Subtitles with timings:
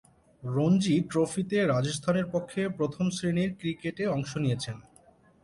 [0.43, 4.77] রঞ্জী ট্রফিতে রাজস্থানের পক্ষে প্রথম-শ্রেণীর ক্রিকেটে অংশ নিয়েছেন।